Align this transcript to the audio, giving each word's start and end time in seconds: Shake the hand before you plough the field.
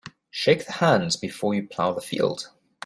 Shake 0.31 0.65
the 0.65 0.71
hand 0.71 1.15
before 1.21 1.53
you 1.53 1.67
plough 1.67 1.93
the 1.93 2.01
field. 2.01 2.49